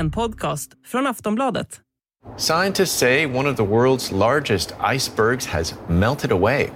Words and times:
en 0.00 0.10
podcast 0.10 0.70
från 0.86 1.06
Aftonbladet. 1.06 1.80
Scientists 2.36 2.98
say 2.98 3.26
one 3.26 3.50
of 3.50 3.56
the 3.56 3.62
world's 3.62 4.12
largest 4.12 4.74
icebergs 4.94 5.46
has 5.46 5.74
melted 5.88 6.32
away. 6.32 6.70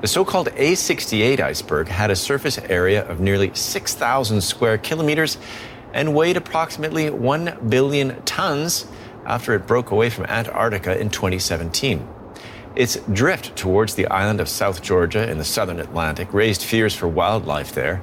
The 0.00 0.06
so 0.06 0.24
called 0.24 0.48
A68 0.56 1.40
iceberg 1.50 1.88
had 1.88 2.10
a 2.10 2.16
surface 2.16 2.60
area 2.68 3.04
of 3.10 3.20
nearly 3.20 3.50
6,000 3.54 4.40
square 4.40 4.78
kilometers 4.78 5.38
and 5.94 6.14
weighed 6.14 6.36
approximately 6.36 7.10
1 7.10 7.58
billion 7.68 8.22
tons 8.24 8.86
after 9.26 9.54
it 9.54 9.66
broke 9.66 9.90
away 9.90 10.10
from 10.10 10.26
Antarctica 10.26 11.00
in 11.00 11.10
2017. 11.10 12.06
Its 12.76 12.96
drift 13.12 13.56
towards 13.56 13.94
the 13.94 14.06
island 14.06 14.40
of 14.40 14.48
South 14.48 14.80
Georgia 14.80 15.28
in 15.30 15.38
the 15.38 15.44
southern 15.44 15.80
Atlantic 15.80 16.32
raised 16.32 16.62
fears 16.62 16.94
for 16.94 17.08
wildlife 17.08 17.72
there, 17.72 18.00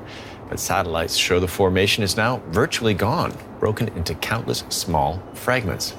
but 0.49 0.59
satellites 0.59 1.15
show 1.15 1.39
the 1.39 1.47
formation 1.47 2.03
is 2.03 2.17
now 2.17 2.39
virtually 2.51 2.93
gone, 2.93 3.31
broken 3.59 3.89
into 3.97 4.13
countless 4.13 4.65
small 4.69 5.19
fragments. 5.33 5.95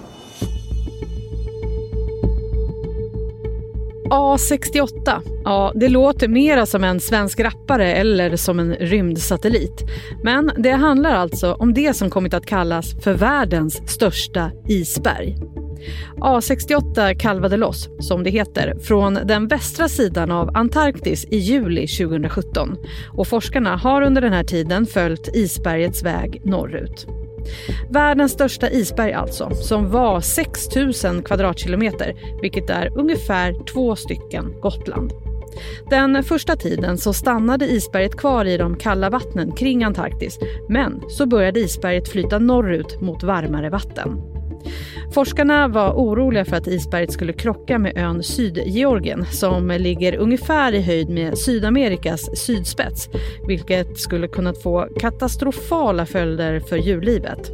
A68, 4.11 5.23
ja 5.45 5.73
det 5.75 5.89
låter 5.89 6.29
mera 6.29 6.67
som 6.67 6.85
en 6.85 7.01
svensk 7.01 7.41
rappare 7.41 7.95
eller 7.95 8.37
som 8.37 8.59
en 8.59 8.75
rymdsatellit. 8.75 9.85
Men 10.23 10.51
det 10.57 10.71
handlar 10.71 11.11
alltså 11.11 11.53
om 11.53 11.75
det 11.75 11.95
som 11.95 12.11
kommit 12.11 12.35
att 12.35 12.47
kallas 12.47 13.03
för 13.03 13.13
världens 13.13 13.91
största 13.91 14.51
isberg. 14.69 15.37
A68 16.21 17.15
kalvade 17.15 17.57
loss, 17.57 17.89
som 17.99 18.25
det 18.25 18.31
heter, 18.31 18.79
från 18.83 19.15
den 19.15 19.49
västra 19.49 19.89
sidan 19.89 20.31
av 20.31 20.51
Antarktis 20.57 21.25
i 21.25 21.37
juli 21.37 21.87
2017 21.87 22.77
och 23.13 23.27
forskarna 23.27 23.77
har 23.77 24.03
under 24.03 24.23
den 24.23 24.33
här 24.33 24.45
tiden 24.45 24.87
följt 24.87 25.37
isbergets 25.37 26.03
väg 26.03 26.41
norrut. 26.45 27.07
Världens 27.91 28.33
största 28.33 28.71
isberg 28.71 29.13
alltså, 29.13 29.51
som 29.51 29.91
var 29.91 30.21
6 30.21 30.77
000 31.05 31.23
kvadratkilometer, 31.23 32.15
vilket 32.43 32.71
är 32.71 32.99
ungefär 32.99 33.65
två 33.65 33.97
stycken 33.97 34.61
Gotland. 34.61 35.13
Den 35.91 36.23
första 36.23 36.57
tiden 36.57 36.99
så 36.99 37.13
stannade 37.13 37.67
isberget 37.67 38.17
kvar 38.17 38.45
i 38.45 38.57
de 38.57 38.77
kalla 38.77 39.11
vattnen 39.11 39.53
kring 39.53 39.85
Antarktis, 39.85 40.39
men 40.69 41.03
så 41.09 41.27
började 41.27 41.61
isberget 41.61 42.09
flyta 42.09 42.39
norrut 42.39 43.01
mot 43.01 43.23
varmare 43.23 43.71
vatten. 43.71 44.38
Forskarna 45.13 45.69
var 45.69 45.93
oroliga 45.93 46.45
för 46.45 46.57
att 46.57 46.67
isberget 46.67 47.13
skulle 47.13 47.33
krocka 47.33 47.79
med 47.79 47.97
ön 47.97 48.23
Sydgeorgien 48.23 49.27
som 49.31 49.69
ligger 49.69 50.17
ungefär 50.17 50.75
i 50.75 50.83
höjd 50.83 51.09
med 51.09 51.39
Sydamerikas 51.39 52.39
sydspets 52.39 53.09
vilket 53.47 53.99
skulle 53.99 54.29
kunna 54.29 54.55
få 54.55 54.89
katastrofala 55.01 56.07
följder 56.07 56.61
för 56.61 56.77
djurlivet. 56.77 57.51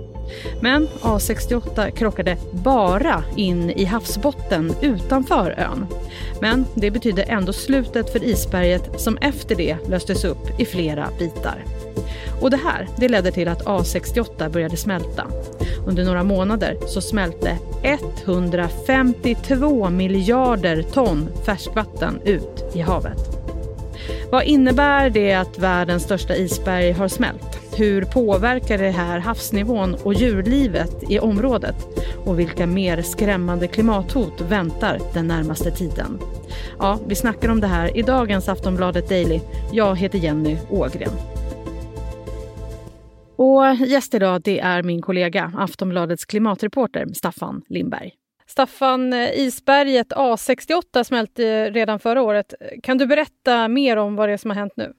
Men 0.60 0.88
A68 1.00 1.90
krockade 1.90 2.36
bara 2.50 3.24
in 3.36 3.70
i 3.70 3.84
havsbotten 3.84 4.72
utanför 4.80 5.50
ön. 5.58 5.86
Men 6.40 6.66
det 6.74 6.90
betydde 6.90 7.22
ändå 7.22 7.52
slutet 7.52 8.12
för 8.12 8.24
isberget 8.24 9.00
som 9.00 9.16
efter 9.16 9.54
det 9.54 9.76
löstes 9.88 10.24
upp 10.24 10.60
i 10.60 10.64
flera 10.64 11.08
bitar. 11.18 11.64
Och 12.40 12.50
det 12.50 12.56
här 12.56 12.88
det 12.96 13.08
ledde 13.08 13.32
till 13.32 13.48
att 13.48 13.64
A68 13.64 14.50
började 14.50 14.76
smälta. 14.76 15.26
Under 15.86 16.04
några 16.04 16.22
månader 16.22 16.76
så 16.86 17.00
smälte 17.00 17.58
152 17.82 19.90
miljarder 19.90 20.82
ton 20.82 21.28
färskvatten 21.46 22.20
ut 22.24 22.70
i 22.74 22.80
havet. 22.80 23.44
Vad 24.30 24.44
innebär 24.44 25.10
det 25.10 25.34
att 25.34 25.58
världens 25.58 26.02
största 26.02 26.36
isberg 26.36 26.92
har 26.92 27.08
smält? 27.08 27.58
Hur 27.76 28.04
påverkar 28.04 28.78
det 28.78 28.90
här 28.90 29.18
havsnivån 29.18 29.96
och 30.02 30.14
djurlivet 30.14 31.10
i 31.10 31.18
området? 31.18 31.76
Och 32.24 32.38
vilka 32.38 32.66
mer 32.66 33.02
skrämmande 33.02 33.66
klimathot 33.66 34.40
väntar 34.40 34.98
den 35.12 35.26
närmaste 35.26 35.70
tiden? 35.70 36.18
Ja, 36.78 36.98
vi 37.06 37.14
snackar 37.14 37.48
om 37.48 37.60
det 37.60 37.66
här 37.66 37.96
i 37.96 38.02
dagens 38.02 38.48
Aftonbladet 38.48 39.08
Daily. 39.08 39.40
Jag 39.72 39.98
heter 39.98 40.18
Jenny 40.18 40.56
Ågren. 40.70 41.12
Och 43.36 43.74
gäst 43.74 44.14
idag 44.14 44.42
det 44.42 44.60
är 44.60 44.82
min 44.82 45.02
kollega, 45.02 45.52
Aftonbladets 45.56 46.24
klimatreporter 46.24 47.06
Staffan 47.14 47.62
Lindberg. 47.68 48.12
Staffan, 48.46 49.14
isberget 49.14 50.12
A68 50.12 51.04
smälte 51.04 51.70
redan 51.70 51.98
förra 51.98 52.22
året. 52.22 52.54
Kan 52.82 52.98
du 52.98 53.06
berätta 53.06 53.68
mer 53.68 53.96
om 53.96 54.16
vad 54.16 54.28
det 54.28 54.32
är 54.32 54.36
som 54.36 54.50
har 54.50 54.56
hänt 54.56 54.72
nu? 54.76 54.92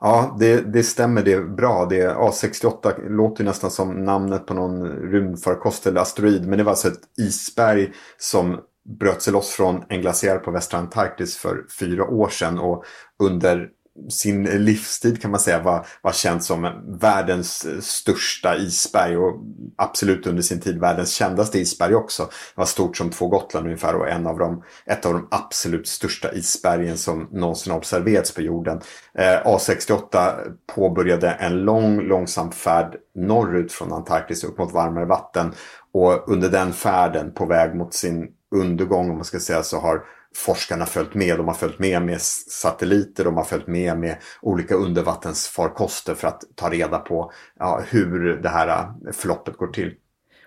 Ja, 0.00 0.36
det, 0.40 0.72
det 0.72 0.82
stämmer 0.82 1.22
det 1.22 1.40
bra. 1.40 1.86
Det, 1.90 2.14
A68 2.14 3.08
låter 3.08 3.44
nästan 3.44 3.70
som 3.70 4.04
namnet 4.04 4.46
på 4.46 4.54
någon 4.54 4.88
rymdfarkost 4.88 5.86
eller 5.86 6.00
asteroid. 6.00 6.46
Men 6.46 6.58
det 6.58 6.64
var 6.64 6.70
alltså 6.70 6.88
ett 6.88 7.18
isberg 7.18 7.92
som 8.18 8.60
bröt 8.98 9.22
sig 9.22 9.32
loss 9.32 9.50
från 9.50 9.84
en 9.88 10.00
glaciär 10.00 10.38
på 10.38 10.50
västra 10.50 10.78
Antarktis 10.78 11.36
för 11.36 11.64
fyra 11.80 12.04
år 12.04 12.28
sedan. 12.28 12.58
Och 12.58 12.84
under 13.18 13.68
sin 14.08 14.44
livstid 14.44 15.22
kan 15.22 15.30
man 15.30 15.40
säga 15.40 15.62
var, 15.62 15.86
var 16.02 16.12
känd 16.12 16.44
som 16.44 16.82
världens 17.00 17.66
största 17.86 18.56
isberg 18.56 19.16
och 19.16 19.42
absolut 19.76 20.26
under 20.26 20.42
sin 20.42 20.60
tid 20.60 20.80
världens 20.80 21.12
kändaste 21.12 21.58
isberg 21.58 21.94
också. 21.94 22.22
Det 22.22 22.60
var 22.60 22.64
stort 22.64 22.96
som 22.96 23.10
två 23.10 23.28
Gotland 23.28 23.66
ungefär 23.66 23.94
och 23.94 24.08
en 24.08 24.26
av 24.26 24.38
de, 24.38 24.62
ett 24.86 25.06
av 25.06 25.12
de 25.12 25.28
absolut 25.30 25.88
största 25.88 26.32
isbergen 26.32 26.98
som 26.98 27.28
någonsin 27.32 27.72
observerats 27.72 28.34
på 28.34 28.42
jorden. 28.42 28.80
Eh, 29.18 29.44
A68 29.44 30.34
påbörjade 30.74 31.30
en 31.30 31.58
lång 31.58 32.00
långsam 32.00 32.52
färd 32.52 32.96
norrut 33.14 33.72
från 33.72 33.92
Antarktis 33.92 34.44
upp 34.44 34.58
mot 34.58 34.72
varmare 34.72 35.04
vatten 35.04 35.52
och 35.92 36.28
under 36.28 36.48
den 36.48 36.72
färden 36.72 37.32
på 37.34 37.46
väg 37.46 37.74
mot 37.74 37.94
sin 37.94 38.28
undergång 38.54 39.10
om 39.10 39.16
man 39.16 39.24
ska 39.24 39.38
säga 39.38 39.62
så 39.62 39.80
har 39.80 40.02
forskarna 40.36 40.86
följt 40.86 41.14
med. 41.14 41.36
De 41.36 41.48
har 41.48 41.54
följt 41.54 41.78
med 41.78 42.02
med 42.02 42.20
satelliter, 42.22 43.24
de 43.24 43.36
har 43.36 43.44
följt 43.44 43.66
med 43.66 43.98
med 43.98 44.16
olika 44.42 44.74
undervattensfarkoster 44.74 46.14
för 46.14 46.28
att 46.28 46.42
ta 46.54 46.70
reda 46.70 46.98
på 46.98 47.32
ja, 47.58 47.82
hur 47.88 48.36
det 48.42 48.48
här 48.48 48.68
äh, 48.68 49.12
förloppet 49.12 49.56
går 49.56 49.66
till. 49.66 49.94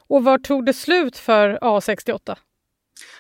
Och 0.08 0.24
var 0.24 0.38
tog 0.38 0.66
det 0.66 0.74
slut 0.74 1.18
för 1.18 1.60
A68? 1.62 2.36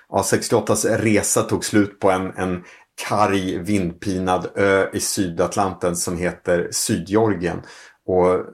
A68s 0.10 0.98
resa 0.98 1.42
tog 1.44 1.66
slut 1.66 2.00
på 2.00 2.12
en, 2.12 2.34
en 2.38 2.64
karg 3.08 3.58
vindpinad 3.58 4.48
ö 4.56 4.90
i 4.94 5.00
Sydatlanten 5.00 5.96
som 5.96 6.18
heter 6.18 6.68
Sydgeorgien. 6.72 7.62
Och 8.06 8.46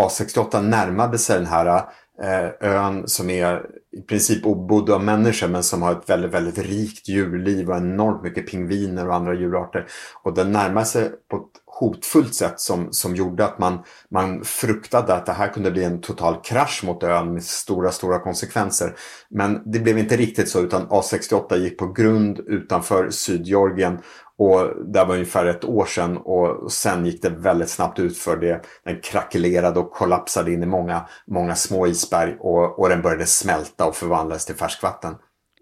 A68 0.00 0.62
närmade 0.62 1.18
sig 1.18 1.36
den 1.36 1.46
här 1.46 1.84
Eh, 2.22 2.70
ön 2.70 3.08
som 3.08 3.30
är 3.30 3.66
i 3.92 4.00
princip 4.00 4.46
obodd 4.46 4.90
av 4.90 5.04
människor 5.04 5.48
men 5.48 5.62
som 5.62 5.82
har 5.82 5.92
ett 5.92 6.10
väldigt, 6.10 6.30
väldigt 6.30 6.58
rikt 6.58 7.08
djurliv 7.08 7.70
och 7.70 7.76
enormt 7.76 8.22
mycket 8.22 8.50
pingviner 8.50 9.08
och 9.08 9.14
andra 9.14 9.34
djurarter. 9.34 9.86
Och 10.22 10.34
den 10.34 10.52
närmar 10.52 10.84
sig 10.84 11.10
på 11.30 11.36
ett 11.36 11.67
hotfullt 11.80 12.34
sätt 12.34 12.60
som, 12.60 12.92
som 12.92 13.14
gjorde 13.14 13.44
att 13.44 13.58
man, 13.58 13.78
man 14.10 14.44
fruktade 14.44 15.14
att 15.14 15.26
det 15.26 15.32
här 15.32 15.48
kunde 15.48 15.70
bli 15.70 15.84
en 15.84 16.00
total 16.00 16.36
krasch 16.42 16.84
mot 16.84 17.02
ön 17.02 17.34
med 17.34 17.44
stora, 17.44 17.90
stora 17.90 18.18
konsekvenser. 18.18 18.94
Men 19.30 19.62
det 19.64 19.78
blev 19.78 19.98
inte 19.98 20.16
riktigt 20.16 20.48
så 20.48 20.60
utan 20.60 20.88
A68 20.88 21.56
gick 21.56 21.78
på 21.78 21.92
grund 21.92 22.38
utanför 22.38 23.10
Sydgeorgien 23.10 23.98
och 24.38 24.84
det 24.92 25.04
var 25.04 25.14
ungefär 25.14 25.46
ett 25.46 25.64
år 25.64 25.84
sedan 25.84 26.16
och 26.16 26.72
sen 26.72 27.06
gick 27.06 27.22
det 27.22 27.28
väldigt 27.28 27.68
snabbt 27.68 27.98
ut 27.98 28.18
för 28.18 28.36
det. 28.36 28.62
Den 28.84 29.00
krackelerade 29.00 29.80
och 29.80 29.92
kollapsade 29.92 30.52
in 30.52 30.62
i 30.62 30.66
många, 30.66 31.08
många 31.26 31.54
små 31.54 31.86
isberg 31.86 32.36
och, 32.40 32.78
och 32.78 32.88
den 32.88 33.02
började 33.02 33.26
smälta 33.26 33.86
och 33.86 33.96
förvandlades 33.96 34.44
till 34.44 34.54
färskvatten. 34.54 35.14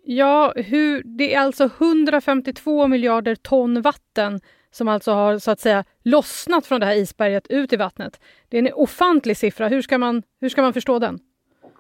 Ja, 0.09 0.53
hur, 0.57 1.03
det 1.05 1.35
är 1.35 1.41
alltså 1.41 1.71
152 1.79 2.89
miljarder 2.89 3.35
ton 3.35 3.83
vatten 3.83 4.41
som 4.71 4.89
alltså 4.89 5.13
har 5.13 5.39
så 5.39 5.51
att 5.51 5.61
säga 5.61 5.85
lossnat 6.05 6.67
från 6.67 6.81
det 6.81 6.87
här 6.87 6.95
isberget 6.95 7.47
ut 7.47 7.73
i 7.73 7.77
vattnet. 7.77 8.21
Det 8.49 8.59
är 8.59 8.63
en 8.63 8.73
ofantlig 8.75 9.37
siffra. 9.37 9.69
Hur 9.69 9.83
ska 9.83 9.99
man, 9.99 10.23
hur 10.41 10.49
ska 10.49 10.63
man 10.63 10.73
förstå 10.73 10.99
den? 10.99 11.19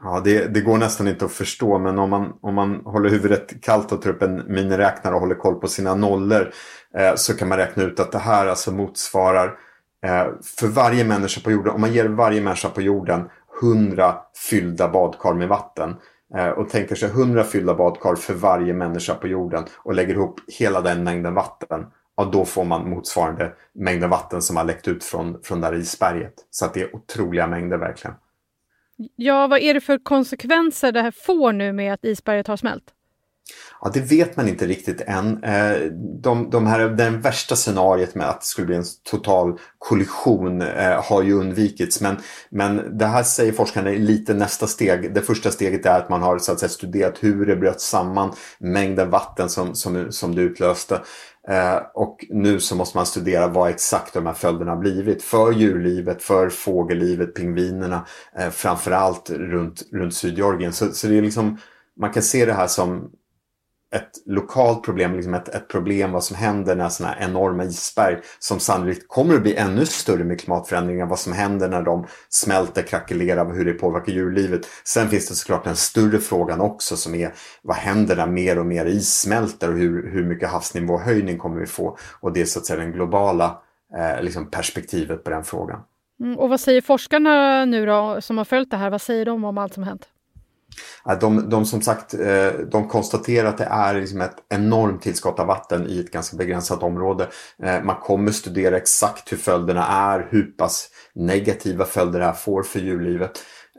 Ja, 0.03 0.21
det, 0.25 0.55
det, 0.55 0.61
går 0.61 0.79
nästan 0.79 1.09
inte 1.09 1.25
att 1.25 1.33
förstå 1.33 1.79
men 1.79 1.99
om 1.99 2.11
man, 2.11 2.33
om 2.41 2.55
man 2.55 2.77
håller 2.85 3.11
huvudet 3.11 3.63
kallt 3.63 3.93
och 3.93 4.03
tar 4.03 4.11
upp 4.11 4.23
en 4.23 4.43
miniräknare 4.55 5.15
och 5.15 5.21
håller 5.21 5.35
koll 5.35 5.61
på 5.61 5.69
sina 5.69 5.95
nollor 5.95 6.53
eh, 6.95 7.15
så 7.15 7.37
kan 7.37 7.49
man 7.49 7.59
räkna 7.59 7.83
ut 7.83 8.01
att 8.01 8.13
det 8.13 8.19
här 8.19 8.47
alltså 8.47 8.73
motsvarar 8.73 9.47
eh, 10.05 10.27
för 10.59 10.67
varje 10.67 11.05
människa 11.05 11.41
på 11.41 11.51
jorden, 11.51 11.75
om 11.75 11.81
man 11.81 11.93
ger 11.93 12.05
varje 12.09 12.41
människa 12.41 12.69
på 12.69 12.83
jorden 12.83 13.29
100 13.63 14.15
fyllda 14.51 14.89
badkar 14.89 15.35
med 15.35 15.49
vatten 15.49 15.97
Eh, 16.35 16.49
och 16.49 16.69
tänker 16.69 16.95
sig 16.95 17.09
100 17.09 17.45
fyllda 17.45 17.75
badkar 17.75 18.15
för 18.15 18.35
varje 18.35 18.75
människa 18.75 19.15
på 19.15 19.29
jorden 19.29 19.65
och 19.79 19.95
lägger 19.95 20.15
ihop 20.15 20.41
hela 20.49 20.81
den 20.81 21.05
mängden 21.05 21.35
vatten 21.35 21.87
ja, 22.17 22.25
då 22.25 22.45
får 22.45 22.65
man 22.65 22.91
motsvarande 22.91 23.53
mängden 23.73 24.11
vatten 24.11 24.43
som 24.43 24.57
har 24.57 24.65
läckt 24.65 24.89
ut 24.89 25.05
från, 25.05 25.43
från 25.43 25.61
det 25.61 25.67
här 25.67 25.75
isberget. 25.75 26.35
Så 26.51 26.65
att 26.65 26.75
det 26.75 26.83
är 26.83 26.97
otroliga 26.97 27.47
mängder 27.47 27.79
verkligen. 27.79 28.17
Ja, 29.17 29.47
vad 29.47 29.61
är 29.61 29.75
det 29.75 29.81
för 29.81 29.99
konsekvenser 29.99 30.93
det 30.93 31.03
här 31.03 31.11
får 31.11 31.53
nu 31.53 31.73
med 31.73 31.93
att 31.93 32.05
isberget 32.05 32.47
har 32.47 32.57
smält? 32.57 32.85
Ja, 33.81 33.91
det 33.95 34.01
vet 34.01 34.37
man 34.37 34.49
inte 34.49 34.67
riktigt 34.67 35.01
än. 35.01 35.45
Eh, 35.45 35.77
de, 36.23 36.51
de 36.51 36.67
här, 36.67 36.89
den 36.89 37.21
värsta 37.21 37.57
scenariet 37.57 38.15
med 38.15 38.29
att 38.29 38.41
det 38.41 38.47
skulle 38.47 38.67
bli 38.67 38.77
en 38.77 38.85
total 39.11 39.59
kollision 39.79 40.63
eh, 40.63 41.05
har 41.05 41.23
ju 41.23 41.33
undvikits. 41.33 42.01
Men, 42.01 42.17
men 42.51 42.99
det 42.99 43.07
här 43.07 43.23
säger 43.23 43.53
forskarna 43.53 43.91
är 43.91 43.99
lite 43.99 44.35
nästa 44.35 44.67
steg. 44.67 45.15
Det 45.15 45.23
första 45.23 45.51
steget 45.51 45.87
är 45.87 45.99
att 45.99 46.09
man 46.09 46.23
har 46.23 46.39
så 46.39 46.53
att 46.53 46.59
säga, 46.59 46.69
studerat 46.69 47.15
hur 47.21 47.47
det 47.47 47.57
bröt 47.57 47.81
samman 47.81 48.33
mängden 48.59 49.11
vatten 49.11 49.49
som, 49.49 49.75
som, 49.75 50.13
som 50.13 50.35
det 50.35 50.43
utlöste. 50.43 51.01
Eh, 51.49 51.77
och 51.95 52.27
nu 52.31 52.61
så 52.61 52.77
måste 52.77 52.99
man 52.99 53.07
studera 53.07 53.49
vad 53.49 53.71
exakt 53.71 54.15
de 54.15 54.27
här 54.27 54.35
följderna 54.35 54.71
har 54.71 54.79
blivit 54.79 55.23
för 55.23 55.53
djurlivet, 55.53 56.23
för 56.23 56.49
fågellivet, 56.49 57.35
pingvinerna, 57.35 58.07
eh, 58.39 58.51
framförallt 58.51 59.31
runt, 59.31 59.83
runt 59.93 60.15
Sydgeorgien. 60.15 60.73
Så, 60.73 60.93
så 60.93 61.07
det 61.07 61.19
är 61.19 61.23
liksom, 61.23 61.59
man 62.01 62.13
kan 62.13 62.23
se 62.23 62.47
det 62.47 62.53
här 62.53 62.67
som 62.67 63.11
ett 63.97 64.11
lokalt 64.27 64.85
problem, 64.85 65.15
liksom 65.15 65.35
ett, 65.35 65.49
ett 65.49 65.69
problem 65.69 66.13
vad 66.13 66.25
som 66.25 66.37
händer 66.37 66.77
när 66.77 66.89
sådana 66.89 67.15
här 67.15 67.29
enorma 67.29 67.65
isberg 67.65 68.19
som 68.39 68.61
sannolikt 68.61 69.09
kommer 69.09 69.35
att 69.35 69.43
bli 69.43 69.57
ännu 69.57 69.87
större 69.87 70.25
med 70.25 70.41
klimatförändringar, 70.41 71.07
vad 71.07 71.19
som 71.19 71.33
händer 71.33 71.69
när 71.69 71.83
de 71.83 72.07
smälter, 72.29 72.83
krackelerar 72.83 73.47
och 73.47 73.57
hur 73.57 73.65
det 73.65 73.73
påverkar 73.73 74.13
djurlivet. 74.13 74.61
Sen 74.85 75.09
finns 75.09 75.29
det 75.29 75.35
såklart 75.35 75.65
den 75.65 75.77
större 75.77 76.19
frågan 76.19 76.61
också 76.61 76.97
som 76.97 77.15
är 77.15 77.35
vad 77.63 77.77
händer 77.77 78.17
när 78.17 78.27
mer 78.27 78.59
och 78.59 78.67
mer 78.67 78.87
is 78.87 79.21
smälter 79.21 79.73
och 79.73 79.79
hur, 79.79 80.11
hur 80.13 80.25
mycket 80.25 80.49
havsnivåhöjning 80.49 81.39
kommer 81.39 81.61
vi 81.61 81.67
få? 81.67 81.99
Och 82.21 82.33
det 82.33 82.41
är 82.41 82.45
så 82.45 82.59
att 82.59 82.67
säga 82.67 82.81
den 82.81 82.93
globala 82.93 83.63
eh, 83.99 84.23
liksom 84.23 84.51
perspektivet 84.51 85.25
på 85.25 85.31
den 85.31 85.45
frågan. 85.45 85.81
Mm, 86.21 86.39
och 86.39 86.49
vad 86.49 86.61
säger 86.61 86.81
forskarna 86.81 87.65
nu 87.65 87.87
då 87.87 88.21
som 88.21 88.39
har 88.39 88.45
följt 88.45 88.71
det 88.71 88.77
här? 88.77 88.91
Vad 88.91 89.03
säger 89.03 89.25
de 89.25 89.45
om 89.45 89.59
allt 89.59 89.75
som 89.75 89.83
hänt? 89.83 90.09
De, 91.21 91.51
de 91.51 91.67
som 91.67 91.83
sagt 91.83 92.15
eh, 92.15 92.53
de 92.71 92.89
konstaterar 92.89 93.49
att 93.49 93.59
det 93.59 93.65
är 93.65 94.01
liksom 94.01 94.21
ett 94.21 94.37
enormt 94.49 95.03
tillskott 95.03 95.39
av 95.39 95.47
vatten 95.47 95.87
i 95.89 96.01
ett 96.01 96.11
ganska 96.11 96.37
begränsat 96.37 96.83
område. 96.83 97.29
Eh, 97.63 97.83
man 97.83 97.97
kommer 97.97 98.33
studera 98.33 98.77
exakt 98.77 99.33
hur 99.33 99.37
följderna 99.37 99.87
är, 99.87 100.29
hur 100.31 100.43
pass 100.43 100.89
negativa 101.15 101.85
följder 101.85 102.19
det 102.19 102.27
här 102.27 102.33
får 102.33 102.63
för 102.63 102.81
djurlivet. 102.81 103.31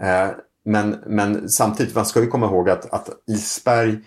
Eh, 0.01 0.29
men, 0.65 0.95
men 1.07 1.49
samtidigt, 1.49 1.95
man 1.95 2.05
ska 2.05 2.19
ju 2.19 2.27
komma 2.27 2.45
ihåg 2.45 2.69
att, 2.69 2.93
att 2.93 3.09
isberg 3.27 3.99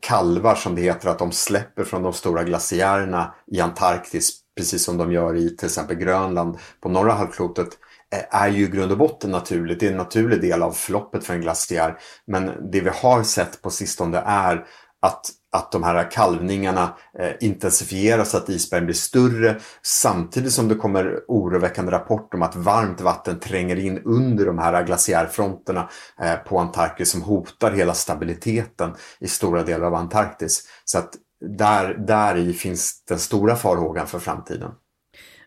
kalvar 0.00 0.54
som 0.54 0.74
det 0.74 0.82
heter, 0.82 1.08
att 1.08 1.18
de 1.18 1.32
släpper 1.32 1.84
från 1.84 2.02
de 2.02 2.12
stora 2.12 2.44
glaciärerna 2.44 3.34
i 3.46 3.60
Antarktis, 3.60 4.30
precis 4.56 4.84
som 4.84 4.96
de 4.96 5.12
gör 5.12 5.36
i 5.36 5.56
till 5.56 5.66
exempel 5.66 5.96
Grönland 5.96 6.58
på 6.80 6.88
norra 6.88 7.12
halvklotet 7.12 7.68
Eh, 8.14 8.40
är 8.42 8.48
ju 8.48 8.64
i 8.64 8.68
grund 8.68 8.92
och 8.92 8.98
botten 8.98 9.30
naturligt. 9.30 9.80
Det 9.80 9.86
är 9.86 9.90
en 9.90 9.96
naturlig 9.96 10.40
del 10.40 10.62
av 10.62 10.72
förloppet 10.72 11.24
för 11.24 11.34
en 11.34 11.40
glaciär. 11.40 11.98
Men 12.26 12.70
det 12.72 12.80
vi 12.80 12.90
har 12.94 13.22
sett 13.22 13.62
på 13.62 13.70
sistone 13.70 14.22
är 14.26 14.66
att, 15.02 15.30
att 15.52 15.72
de 15.72 15.82
här 15.82 16.10
kalvningarna 16.10 16.96
eh, 17.18 17.32
intensifieras, 17.40 18.34
att 18.34 18.48
isbergen 18.48 18.86
blir 18.86 18.94
större 18.94 19.60
samtidigt 19.82 20.52
som 20.52 20.68
det 20.68 20.74
kommer 20.74 21.20
oroväckande 21.28 21.92
rapporter 21.92 22.36
om 22.36 22.42
att 22.42 22.56
varmt 22.56 23.00
vatten 23.00 23.40
tränger 23.40 23.76
in 23.76 23.98
under 24.04 24.46
de 24.46 24.58
här 24.58 24.84
glaciärfronterna 24.84 25.88
eh, 26.20 26.36
på 26.36 26.58
Antarktis 26.58 27.10
som 27.10 27.22
hotar 27.22 27.72
hela 27.72 27.94
stabiliteten 27.94 28.94
i 29.20 29.28
stora 29.28 29.62
delar 29.62 29.86
av 29.86 29.94
Antarktis. 29.94 30.62
Så 30.84 30.98
att 30.98 31.14
där, 31.58 31.94
där 31.94 32.36
i 32.36 32.52
finns 32.52 33.04
den 33.08 33.18
stora 33.18 33.56
farhågan 33.56 34.06
för 34.06 34.18
framtiden. 34.18 34.70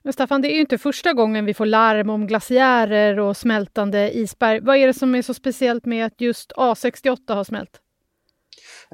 Men 0.10 0.14
Staffan, 0.14 0.42
det 0.42 0.52
är 0.52 0.56
ju 0.56 0.62
inte 0.62 0.78
första 0.78 1.14
gången 1.14 1.46
vi 1.46 1.54
får 1.54 1.66
larm 1.66 2.10
om 2.10 2.28
glaciärer 2.28 3.20
och 3.20 3.38
smältande 3.38 4.18
isberg. 4.18 4.60
Vad 4.60 4.78
är 4.78 4.88
det 4.88 4.94
som 4.94 5.16
är 5.16 5.22
så 5.22 5.34
speciellt 5.34 5.86
med 5.86 6.06
att 6.06 6.22
just 6.22 6.52
A68 6.52 7.34
har 7.34 7.44
smält? 7.44 7.80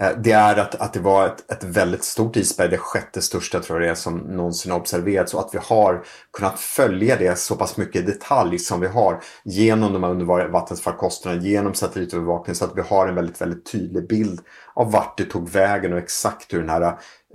Eh, 0.02 0.12
det 0.18 0.32
är 0.32 0.58
att, 0.58 0.76
att 0.76 0.94
det 0.94 1.00
var 1.00 1.28
ett, 1.28 1.52
ett 1.52 1.64
väldigt 1.64 2.04
stort 2.04 2.36
isberg, 2.36 2.70
det 2.70 2.78
sjätte 2.78 3.22
största 3.22 3.60
tror 3.60 3.80
jag 3.80 3.88
det 3.88 3.92
är 3.92 3.96
som 3.96 4.18
någonsin 4.18 4.72
har 4.72 4.80
observerats 4.80 5.34
och 5.34 5.40
att 5.40 5.54
vi 5.54 5.60
har 5.62 6.04
kunnat 6.34 6.60
följa 6.60 7.16
det 7.16 7.40
så 7.40 7.56
pass 7.56 7.78
mycket 7.78 8.02
i 8.02 8.06
detalj 8.06 8.60
som 8.60 8.80
vi 8.80 8.88
har 8.88 9.22
genom 9.44 9.94
de 9.94 10.04
här 10.04 10.12
undervattensfarkosterna, 10.12 11.36
genom 11.36 11.74
satellitövervakning 11.74 12.56
så 12.56 12.66
att 12.66 12.78
vi 12.78 12.82
har 12.82 13.08
en 13.08 13.16
väldigt, 13.16 13.42
väldigt 13.42 13.72
tydlig 13.72 14.08
bild 14.08 14.42
av 14.74 14.92
vart 14.92 15.18
det 15.18 15.26
tog 15.26 15.50
vägen 15.50 15.94
och 15.94 16.00
exakt 16.00 16.54
hur 16.54 16.60
den 16.60 16.70
här 16.70 16.82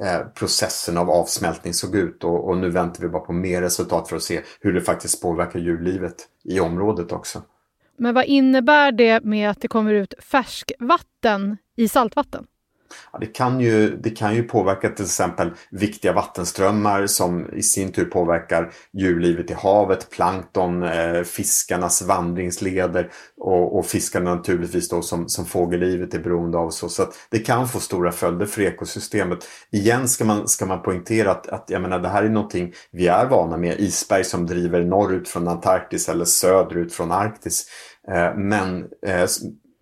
eh, 0.03 0.21
processen 0.35 0.99
av 0.99 1.11
avsmältning 1.11 1.75
såg 1.75 1.95
ut 1.95 2.25
och, 2.25 2.49
och 2.49 2.57
nu 2.57 2.71
väntar 2.71 3.03
vi 3.03 3.09
bara 3.09 3.23
på 3.23 3.33
mer 3.33 3.63
resultat 3.63 4.09
för 4.09 4.17
att 4.17 4.23
se 4.23 4.43
hur 4.61 4.73
det 4.73 4.81
faktiskt 4.81 5.23
påverkar 5.23 5.59
djurlivet 5.59 6.17
i 6.45 6.61
området 6.61 7.13
också. 7.13 7.43
Men 8.01 8.15
vad 8.15 8.25
innebär 8.25 8.93
det 8.93 9.25
med 9.25 9.51
att 9.51 9.61
det 9.61 9.69
kommer 9.69 9.95
ut 9.95 10.15
färskvatten 10.21 11.57
i 11.77 11.89
saltvatten? 11.89 12.47
Ja, 13.13 13.19
det, 13.19 13.27
kan 13.27 13.61
ju, 13.61 13.97
det 13.97 14.11
kan 14.11 14.35
ju 14.35 14.43
påverka 14.43 14.89
till 14.89 15.05
exempel 15.05 15.51
viktiga 15.71 16.13
vattenströmmar 16.13 17.07
som 17.07 17.53
i 17.53 17.63
sin 17.63 17.93
tur 17.93 18.05
påverkar 18.05 18.73
djurlivet 18.93 19.51
i 19.51 19.55
havet, 19.55 20.11
plankton, 20.11 20.83
eh, 20.83 21.23
fiskarnas 21.23 22.03
vandringsleder 22.03 23.11
och, 23.37 23.79
och 23.79 23.87
fiskarna 23.87 24.35
naturligtvis 24.35 24.89
då 24.89 25.03
som, 25.03 25.29
som 25.29 25.47
fågellivet 25.47 26.15
är 26.15 26.19
beroende 26.19 26.59
av. 26.59 26.71
Så, 26.71 26.89
så 26.89 27.07
det 27.31 27.39
kan 27.39 27.69
få 27.69 27.81
stora 27.81 28.13
följder 28.13 28.47
för 28.47 28.63
ekosystemet. 28.63 29.39
Igen 29.71 30.09
ska 30.09 30.25
man, 30.25 30.49
ska 30.49 30.67
man 30.67 30.83
poängtera 30.83 31.31
att, 31.31 31.47
att 31.47 31.65
jag 31.69 31.83
menar, 31.83 31.99
det 31.99 32.09
här 32.09 32.23
är 32.23 32.29
någonting 32.29 32.73
vi 32.91 33.07
är 33.07 33.27
vana 33.27 33.57
med. 33.57 33.81
Isberg 33.81 34.25
som 34.25 34.47
driver 34.47 34.85
norrut 34.85 35.29
från 35.29 35.49
Antarktis 35.49 36.09
eller 36.09 36.25
söderut 36.25 36.93
från 36.93 37.13
Arktis. 37.13 37.67
Eh, 38.09 38.37
men 38.37 38.89
eh, 39.07 39.27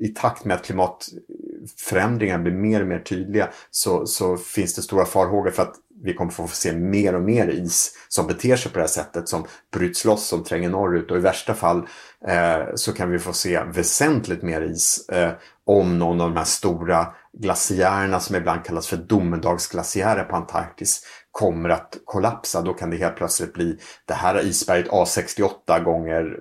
i 0.01 0.09
takt 0.09 0.45
med 0.45 0.55
att 0.55 0.65
klimatförändringar 0.65 2.39
blir 2.39 2.53
mer 2.53 2.81
och 2.81 2.87
mer 2.87 2.99
tydliga 2.99 3.49
så, 3.71 4.07
så 4.07 4.37
finns 4.37 4.75
det 4.75 4.83
stora 4.83 5.05
farhågor 5.05 5.51
för 5.51 5.63
att 5.63 5.75
vi 6.03 6.15
kommer 6.15 6.33
få 6.33 6.49
se 6.49 6.73
mer 6.73 7.15
och 7.15 7.23
mer 7.23 7.49
is 7.49 7.95
som 8.09 8.27
beter 8.27 8.57
sig 8.57 8.73
på 8.73 8.79
det 8.79 8.83
här 8.83 8.89
sättet, 8.89 9.29
som 9.29 9.47
bryts 9.73 10.05
loss, 10.05 10.27
som 10.27 10.45
tränger 10.45 10.69
norrut. 10.69 11.11
Och 11.11 11.17
i 11.17 11.21
värsta 11.21 11.55
fall 11.55 11.87
eh, 12.29 12.63
så 12.75 12.93
kan 12.93 13.11
vi 13.11 13.19
få 13.19 13.33
se 13.33 13.63
väsentligt 13.65 14.43
mer 14.43 14.63
is 14.63 15.09
eh, 15.09 15.33
om 15.65 15.99
någon 15.99 16.21
av 16.21 16.29
de 16.29 16.37
här 16.37 16.45
stora 16.45 17.07
glaciärerna 17.39 18.21
som 18.21 18.37
ibland 18.37 18.65
kallas 18.65 18.87
för 18.87 18.97
domedagsglaciärer 18.97 20.25
på 20.25 20.37
Antarktis 20.37 21.03
kommer 21.31 21.69
att 21.69 21.99
kollapsa. 22.05 22.63
Då 22.63 22.75
kan 22.75 22.91
det 22.91 22.97
helt 22.97 23.17
plötsligt 23.17 23.53
bli 23.53 23.79
det 24.05 24.15
här 24.15 24.47
isberget 24.47 24.89
A68 24.89 25.85
gånger 25.85 26.41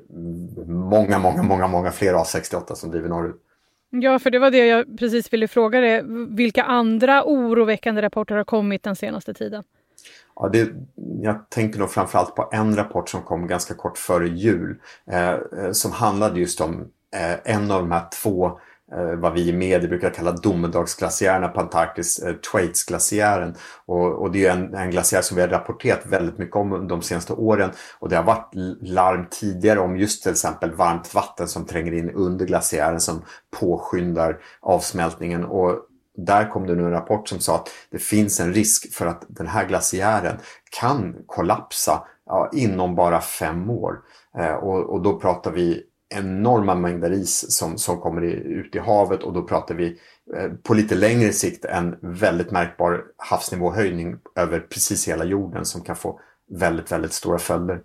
många, 0.68 1.20
många, 1.20 1.44
många, 1.44 1.68
många 1.68 1.92
fler 1.92 2.14
A68 2.14 2.74
som 2.74 2.92
driver 2.92 3.10
norrut. 3.10 3.44
Ja, 3.90 4.20
för 4.20 4.30
det 4.30 4.40
var 4.40 4.52
det 4.52 4.66
jag 4.66 5.00
precis 5.00 5.34
ville 5.34 5.48
fråga 5.48 5.80
dig. 5.80 6.04
Vilka 6.30 6.64
andra 6.64 7.24
oroväckande 7.26 8.02
rapporter 8.02 8.36
har 8.36 8.44
kommit 8.44 8.84
den 8.84 8.96
senaste 8.96 9.34
tiden? 9.34 9.64
Ja, 10.36 10.50
det, 10.50 10.70
jag 11.22 11.50
tänker 11.50 11.80
nog 11.80 11.92
framförallt 11.92 12.36
på 12.36 12.50
en 12.52 12.76
rapport 12.76 13.10
som 13.10 13.22
kom 13.22 13.48
ganska 13.48 13.74
kort 13.74 13.98
före 13.98 14.28
jul 14.28 14.76
eh, 15.12 15.36
som 15.72 15.92
handlade 15.92 16.40
just 16.40 16.62
om 16.62 16.92
eh, 17.16 17.56
en 17.56 17.72
av 17.72 17.82
de 17.82 17.92
här 17.92 18.06
två 18.24 18.60
Eh, 18.92 19.16
vad 19.16 19.34
vi 19.34 19.50
i 19.50 19.54
media 19.54 19.90
brukar 19.90 20.10
kalla 20.10 20.32
domedagsglaciärerna 20.32 21.48
på 21.48 21.60
Antarktis, 21.60 22.20
eh, 22.20 22.34
Thwaites-glaciären. 22.34 23.56
Och, 23.86 24.22
och, 24.22 24.32
det 24.32 24.46
är 24.46 24.52
en, 24.52 24.74
en 24.74 24.92
glaciär 24.92 25.22
som 25.22 25.36
vi 25.36 25.42
har 25.42 25.50
rapporterat 25.50 26.06
väldigt 26.06 26.38
mycket 26.38 26.56
om 26.56 26.88
de 26.88 27.02
senaste 27.02 27.34
åren. 27.34 27.72
Och 28.00 28.10
det 28.10 28.16
har 28.16 28.24
varit 28.24 28.50
larm 28.82 29.26
tidigare 29.32 29.80
om 29.80 29.98
just 29.98 30.24
till 30.24 30.32
exempel 30.32 30.72
varmt 30.72 31.14
vatten 31.14 31.48
som 31.48 31.66
tränger 31.66 31.94
in 31.94 32.10
under 32.10 32.46
glaciären 32.46 33.00
som 33.00 33.22
påskyndar 33.60 34.40
avsmältningen. 34.60 35.46
Och 35.46 35.80
där 36.18 36.50
kom 36.50 36.68
det 36.68 36.76
nu 36.76 36.84
en 36.84 36.92
rapport 36.92 37.30
som 37.30 37.40
sa 37.40 37.56
att 37.56 37.70
det 37.92 38.00
finns 38.00 38.40
en 38.40 38.54
risk 38.54 38.94
för 38.94 39.06
att 39.06 39.26
den 39.28 39.48
här 39.48 39.68
glaciären 39.68 40.38
kan 40.80 41.16
kollapsa 41.26 42.04
ja, 42.26 42.50
inom 42.54 42.96
bara 42.96 43.22
fem 43.22 43.70
år. 43.70 44.00
Eh, 44.38 44.54
och, 44.54 44.90
och 44.90 45.02
då 45.02 45.20
pratar 45.20 45.52
vi 45.52 45.84
enorma 46.10 46.76
mängder 46.76 47.12
is 47.12 47.58
som, 47.58 47.78
som 47.78 47.98
kommer 47.98 48.22
ut 48.22 48.76
i 48.76 48.80
havet 48.80 49.24
och 49.24 49.34
då 49.34 49.44
pratar 49.44 49.76
vi 49.76 50.00
eh, 50.38 50.50
på 50.64 50.74
lite 50.74 50.96
längre 50.96 51.34
sikt 51.34 51.66
en 51.66 51.96
väldigt 52.02 52.52
märkbar 52.52 53.04
havsnivåhöjning 53.18 54.18
över 54.36 54.60
precis 54.60 55.08
hela 55.08 55.24
jorden 55.24 55.66
som 55.66 55.82
kan 55.82 55.96
få 55.96 56.20
väldigt, 56.50 56.92
väldigt 56.92 57.14
stora 57.14 57.40
följder. 57.40 57.82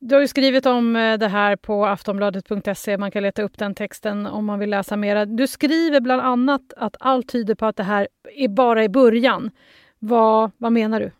Du 0.00 0.14
har 0.14 0.22
ju 0.22 0.28
skrivit 0.28 0.66
om 0.66 0.96
eh, 0.96 1.18
det 1.18 1.28
här 1.28 1.56
på 1.56 1.86
aftonbladet.se. 1.86 2.98
Man 2.98 3.10
kan 3.10 3.22
leta 3.22 3.42
upp 3.42 3.58
den 3.58 3.74
texten 3.74 4.26
om 4.26 4.44
man 4.44 4.58
vill 4.58 4.70
läsa 4.70 4.96
mera. 4.96 5.24
Du 5.24 5.46
skriver 5.46 6.00
bland 6.00 6.22
annat 6.22 6.72
att 6.76 6.96
allt 7.00 7.28
tyder 7.28 7.54
på 7.54 7.66
att 7.66 7.76
det 7.76 7.82
här 7.82 8.08
är 8.36 8.48
bara 8.48 8.84
i 8.84 8.88
början. 8.88 9.50
Vad, 9.98 10.50
vad 10.58 10.72
menar 10.72 11.00
du? 11.00 11.12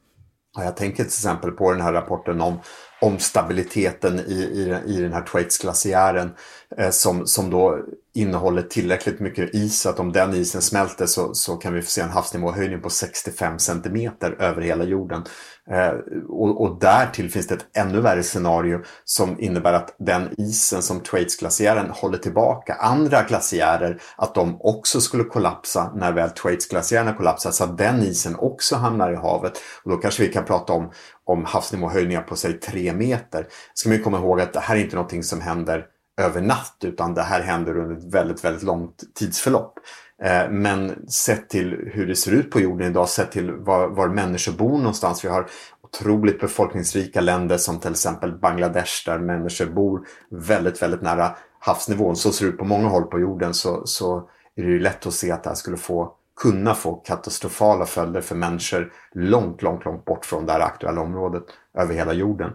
Jag 0.59 0.77
tänker 0.77 0.97
till 0.97 1.07
exempel 1.07 1.51
på 1.51 1.73
den 1.73 1.81
här 1.81 1.93
rapporten 1.93 2.41
om 2.41 2.61
om 3.01 3.19
stabiliteten 3.19 4.21
i, 4.21 4.33
i, 4.33 4.79
i 4.87 5.01
den 5.01 5.13
här 5.13 5.23
Thwaites-glaciären 5.23 6.31
eh, 6.77 6.91
som, 6.91 7.27
som 7.27 7.51
då 7.51 7.79
innehåller 8.17 8.63
tillräckligt 8.63 9.21
mycket 9.21 9.55
is 9.55 9.87
att 9.87 10.01
om 10.01 10.13
den 10.13 10.35
isen 10.35 10.63
smälter 10.63 11.07
så, 11.07 11.35
så 11.35 11.57
kan 11.57 11.75
vi 11.75 11.83
få 11.83 11.91
se 11.91 12.01
en 12.01 12.11
havsnivåhöjning 12.11 12.81
på 12.81 12.91
65 12.91 13.59
centimeter 13.59 14.37
över 14.39 14.63
hela 14.63 14.85
jorden. 14.85 15.25
Eh, 15.71 15.93
och, 16.29 16.63
och 16.63 16.79
därtill 16.81 17.31
finns 17.31 17.47
det 17.47 17.55
ett 17.55 17.67
ännu 17.77 18.01
värre 18.01 18.23
scenario 18.23 18.81
som 19.05 19.41
innebär 19.41 19.73
att 19.73 19.95
den 19.99 20.35
isen 20.39 20.83
som 20.83 21.01
Thwaites-glaciären 21.01 21.91
håller 21.91 22.19
tillbaka 22.19 22.75
andra 22.75 23.23
glaciärer, 23.23 24.01
att 24.17 24.35
de 24.35 24.57
också 24.61 25.01
skulle 25.01 25.25
kollapsa 25.25 25.93
när 25.95 26.13
väl 26.13 26.31
Thwaites-glaciärerna 26.31 27.17
kollapsar 27.17 27.51
så 27.51 27.65
att 27.65 27.79
den 27.79 28.03
isen 28.03 28.37
också 28.37 28.77
hamnar 28.77 29.13
i 29.13 29.17
havet. 29.17 29.53
Och 29.85 29.91
då 29.91 29.97
kanske 29.97 30.23
vi 30.23 30.33
kan 30.33 30.45
prata 30.45 30.73
om, 30.73 30.91
om 31.25 31.45
havsnivåhöjningar 31.45 32.23
på 32.23 32.37
säg 32.37 32.61
tre 32.87 32.93
meter. 32.93 33.47
Ska 33.75 33.89
man 33.89 34.03
komma 34.03 34.19
ihåg 34.19 34.41
att 34.41 34.53
det 34.53 34.61
här 34.61 34.77
är 34.77 34.81
inte 34.81 34.97
någonting 34.97 35.23
som 35.23 35.41
händer 35.41 35.87
över 36.21 36.41
natt 36.41 36.77
utan 36.85 37.15
det 37.15 37.23
här 37.23 37.41
händer 37.41 37.79
under 37.79 37.97
ett 37.97 38.15
väldigt, 38.15 38.45
väldigt 38.45 38.63
långt 38.63 39.03
tidsförlopp. 39.15 39.79
Eh, 40.23 40.51
men 40.51 41.09
sett 41.09 41.49
till 41.49 41.91
hur 41.93 42.07
det 42.07 42.17
ser 42.17 42.33
ut 42.33 42.51
på 42.51 42.61
jorden 42.61 42.91
idag, 42.91 43.09
sett 43.09 43.33
till 43.33 43.53
var, 43.53 43.89
var 43.89 44.09
människor 44.09 44.53
bor 44.53 44.79
någonstans. 44.79 45.25
Vi 45.25 45.29
har 45.29 45.47
otroligt 45.83 46.41
befolkningsrika 46.41 47.21
länder 47.21 47.57
som 47.57 47.81
till 47.81 47.91
exempel 47.91 48.33
Bangladesh 48.33 48.93
där 49.07 49.19
människor 49.19 49.67
bor 49.67 50.07
väldigt, 50.31 50.83
väldigt 50.83 51.03
nära 51.03 51.37
havsnivån. 51.59 52.17
Så 52.17 52.33
ser 52.33 52.47
det 52.47 52.53
ut 52.53 52.59
på 52.59 52.65
många 52.65 52.89
håll 52.89 53.05
på 53.05 53.21
jorden 53.21 53.55
så, 53.55 53.87
så 53.87 54.29
är 54.57 54.63
det 54.63 54.71
ju 54.71 54.81
lätt 54.81 55.07
att 55.07 55.15
se 55.15 55.31
att 55.33 55.43
det 55.43 55.51
här 55.51 55.55
skulle 55.55 55.77
få, 55.77 56.13
kunna 56.41 56.75
få 56.75 56.95
katastrofala 56.95 57.87
följder 57.87 58.21
för 58.21 58.35
människor 58.35 58.93
långt, 59.13 59.63
långt, 59.63 59.85
långt 59.85 60.05
bort 60.05 60.27
från 60.27 60.47
det 60.47 60.53
här 60.53 60.61
aktuella 60.61 61.01
området 61.01 61.43
över 61.79 61.95
hela 61.95 62.13
jorden. 62.13 62.51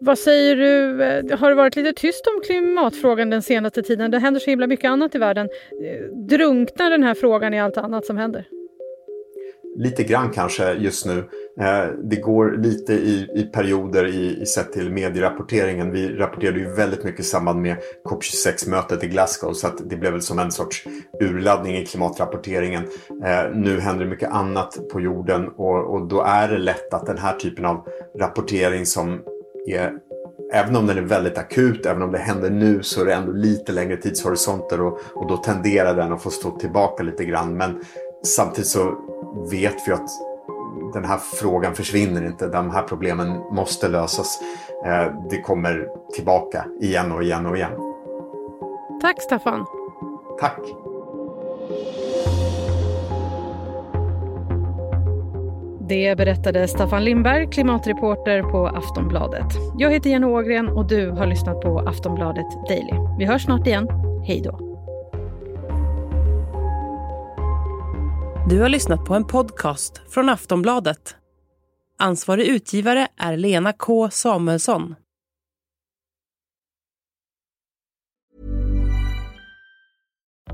Vad 0.00 0.18
säger 0.18 0.56
du, 0.56 1.02
eh, 1.02 1.38
har 1.38 1.48
det 1.48 1.54
varit 1.56 1.76
lite 1.76 1.92
tyst 1.92 2.26
om 2.26 2.42
klimatfrågan 2.44 3.30
den 3.30 3.42
senaste 3.42 3.82
tiden? 3.82 4.10
Det 4.10 4.18
händer 4.18 4.40
så 4.40 4.50
himla 4.50 4.66
mycket 4.66 4.90
annat 4.90 5.14
i 5.14 5.18
världen. 5.18 5.48
Eh, 5.84 6.16
drunknar 6.28 6.90
den 6.90 7.02
här 7.02 7.14
frågan 7.14 7.54
i 7.54 7.60
allt 7.60 7.76
annat 7.76 8.06
som 8.06 8.16
händer? 8.16 8.48
Lite 9.76 10.02
grann 10.02 10.30
kanske 10.30 10.72
just 10.72 11.06
nu. 11.06 11.18
Eh, 11.60 11.86
det 12.04 12.16
går 12.16 12.56
lite 12.62 12.92
i, 12.92 13.28
i 13.34 13.42
perioder 13.42 14.06
i, 14.06 14.42
i 14.42 14.46
sett 14.46 14.72
till 14.72 14.90
medierapporteringen. 14.90 15.92
Vi 15.92 16.08
rapporterade 16.08 16.58
ju 16.58 16.74
väldigt 16.74 17.04
mycket 17.04 17.20
i 17.20 17.24
samband 17.24 17.62
med 17.62 17.76
COP26-mötet 18.04 19.04
i 19.04 19.08
Glasgow 19.08 19.52
så 19.52 19.66
att 19.66 19.90
det 19.90 19.96
blev 19.96 20.12
väl 20.12 20.22
som 20.22 20.38
en 20.38 20.52
sorts 20.52 20.84
urladdning 21.20 21.76
i 21.76 21.86
klimatrapporteringen. 21.86 22.82
Nu 23.54 23.80
händer 23.80 24.04
det 24.04 24.10
mycket 24.10 24.30
annat 24.30 24.78
på 24.92 25.00
jorden 25.00 25.48
och, 25.48 25.94
och 25.94 26.08
då 26.08 26.22
är 26.22 26.48
det 26.48 26.58
lätt 26.58 26.94
att 26.94 27.06
den 27.06 27.18
här 27.18 27.36
typen 27.36 27.64
av 27.64 27.88
rapportering 28.18 28.86
som 28.86 29.20
är, 29.74 29.92
även 30.52 30.76
om 30.76 30.86
den 30.86 30.98
är 30.98 31.02
väldigt 31.02 31.38
akut, 31.38 31.86
även 31.86 32.02
om 32.02 32.12
det 32.12 32.18
händer 32.18 32.50
nu 32.50 32.82
så 32.82 33.00
är 33.00 33.04
det 33.04 33.14
ändå 33.14 33.32
lite 33.32 33.72
längre 33.72 33.96
tidshorisonter 33.96 34.80
och, 34.80 34.98
och 35.14 35.26
då 35.26 35.36
tenderar 35.36 35.94
den 35.94 36.12
att 36.12 36.22
få 36.22 36.30
stå 36.30 36.58
tillbaka 36.58 37.02
lite 37.02 37.24
grann. 37.24 37.56
Men 37.56 37.80
samtidigt 38.24 38.68
så 38.68 38.94
vet 39.50 39.76
vi 39.86 39.92
att 39.92 40.10
den 40.92 41.04
här 41.04 41.18
frågan 41.18 41.74
försvinner 41.74 42.26
inte. 42.26 42.48
De 42.48 42.70
här 42.70 42.82
problemen 42.82 43.28
måste 43.38 43.88
lösas. 43.88 44.40
Eh, 44.86 45.12
det 45.30 45.40
kommer 45.40 45.88
tillbaka 46.14 46.64
igen 46.80 47.12
och 47.12 47.22
igen 47.22 47.46
och 47.46 47.56
igen. 47.56 47.72
Tack 49.02 49.22
Staffan. 49.22 49.66
Tack. 50.40 50.87
Det 55.88 56.16
berättade 56.16 56.68
Staffan 56.68 57.04
Lindberg, 57.04 57.50
klimatreporter 57.50 58.42
på 58.42 58.66
Aftonbladet. 58.66 59.46
Jag 59.78 59.92
heter 59.92 60.10
Jenny 60.10 60.26
Ågren 60.26 60.68
och 60.68 60.88
du 60.88 61.10
har 61.10 61.26
lyssnat 61.26 61.60
på 61.60 61.78
Aftonbladet 61.78 62.46
Daily. 62.68 62.92
Vi 63.18 63.24
hörs 63.24 63.44
snart 63.44 63.66
igen. 63.66 63.88
Hej 64.26 64.42
då. 64.44 64.58
Du 68.50 68.60
har 68.60 68.68
lyssnat 68.68 69.04
på 69.04 69.14
en 69.14 69.26
podcast 69.26 70.02
från 70.10 70.28
Aftonbladet. 70.28 71.16
Ansvarig 71.98 72.46
utgivare 72.46 73.08
är 73.16 73.36
Lena 73.36 73.72
K 73.72 74.10
Samuelsson. 74.10 74.94